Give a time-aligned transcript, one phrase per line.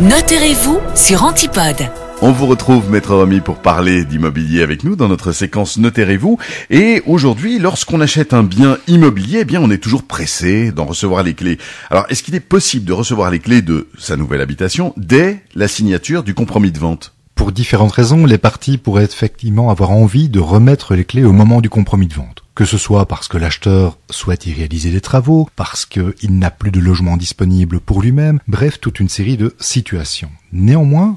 [0.00, 1.90] Notez-vous sur Antipode.
[2.22, 6.38] On vous retrouve, Maître Romy, pour parler d'immobilier avec nous dans notre séquence Notez-vous.
[6.70, 11.22] Et aujourd'hui, lorsqu'on achète un bien immobilier, eh bien, on est toujours pressé d'en recevoir
[11.22, 11.58] les clés.
[11.90, 15.68] Alors, est-ce qu'il est possible de recevoir les clés de sa nouvelle habitation dès la
[15.68, 17.12] signature du compromis de vente?
[17.34, 21.60] Pour différentes raisons, les parties pourraient effectivement avoir envie de remettre les clés au moment
[21.60, 22.42] du compromis de vente.
[22.60, 26.70] Que ce soit parce que l'acheteur souhaite y réaliser des travaux, parce qu'il n'a plus
[26.70, 30.30] de logement disponible pour lui-même, bref, toute une série de situations.
[30.52, 31.16] Néanmoins,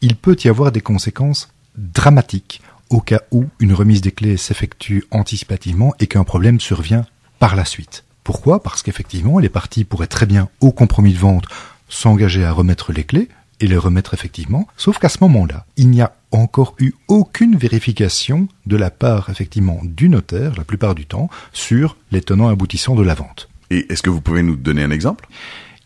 [0.00, 5.04] il peut y avoir des conséquences dramatiques au cas où une remise des clés s'effectue
[5.12, 7.06] anticipativement et qu'un problème survient
[7.38, 8.02] par la suite.
[8.24, 8.60] Pourquoi?
[8.60, 11.44] Parce qu'effectivement, les parties pourraient très bien, au compromis de vente,
[11.88, 13.28] s'engager à remettre les clés
[13.60, 18.48] et les remettre effectivement, sauf qu'à ce moment-là, il n'y a encore eu aucune vérification
[18.66, 23.02] de la part effectivement du notaire, la plupart du temps, sur les tenants aboutissants de
[23.02, 23.48] la vente.
[23.70, 25.28] Et est-ce que vous pouvez nous donner un exemple?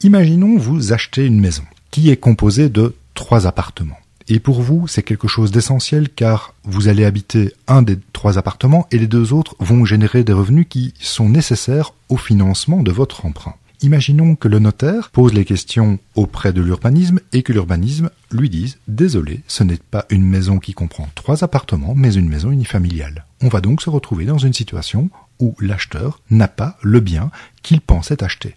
[0.02, 3.98] Imaginons vous achetez une maison qui est composée de trois appartements.
[4.26, 8.86] Et pour vous, c'est quelque chose d'essentiel car vous allez habiter un des trois appartements
[8.90, 13.26] et les deux autres vont générer des revenus qui sont nécessaires au financement de votre
[13.26, 13.54] emprunt.
[13.84, 18.78] Imaginons que le notaire pose les questions auprès de l'urbanisme et que l'urbanisme lui dise
[18.88, 23.26] Désolé, ce n'est pas une maison qui comprend trois appartements, mais une maison unifamiliale.
[23.42, 27.30] On va donc se retrouver dans une situation où l'acheteur n'a pas le bien
[27.62, 28.56] qu'il pensait acheter.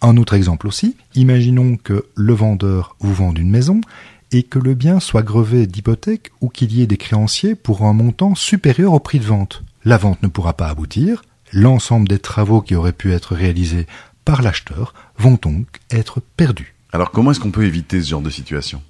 [0.00, 3.82] Un autre exemple aussi, imaginons que le vendeur vous vende une maison
[4.30, 7.92] et que le bien soit grevé d'hypothèque ou qu'il y ait des créanciers pour un
[7.92, 9.64] montant supérieur au prix de vente.
[9.84, 13.86] La vente ne pourra pas aboutir, l'ensemble des travaux qui auraient pu être réalisés
[14.24, 16.74] par l'acheteur vont donc être perdus.
[16.92, 18.82] Alors comment est-ce qu'on peut éviter ce genre de situation?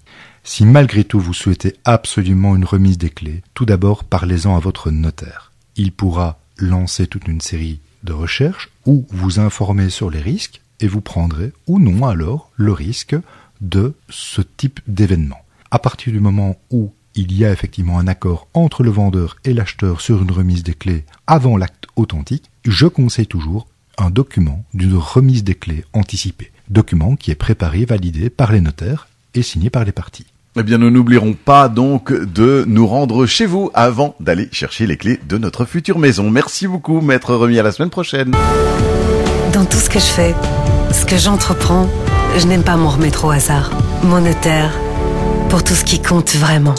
[0.45, 4.91] Si malgré tout vous souhaitez absolument une remise des clés, tout d'abord parlez-en à votre
[4.91, 5.53] notaire.
[5.77, 10.89] Il pourra lancer toute une série de recherches ou vous informer sur les risques et
[10.89, 13.17] vous prendrez ou non alors le risque
[13.61, 15.41] de ce type d'événement.
[15.71, 19.55] À partir du moment où il y a effectivement un accord entre le vendeur et
[19.55, 23.69] l'acheteur sur une remise des clés avant l'acte authentique, je conseille toujours
[23.99, 26.51] un document d'une remise des clés anticipée.
[26.69, 30.27] Document qui est préparé, validé par les notaires et signé par les parties.
[30.55, 34.99] Eh bien, nous n'oublierons pas donc de nous rendre chez vous avant d'aller chercher les
[34.99, 36.31] clés de notre future maison.
[36.31, 37.59] Merci beaucoup, maître Remis.
[37.59, 38.33] À la semaine prochaine.
[39.55, 40.35] Dans tout ce que je fais,
[40.93, 41.89] ce que j'entreprends,
[42.37, 43.71] je n'aime pas m'en remettre au hasard.
[44.05, 44.79] Mon notaire,
[45.49, 46.75] pour tout ce qui compte vraiment.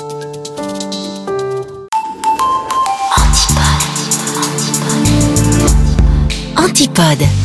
[6.64, 7.43] Antipode.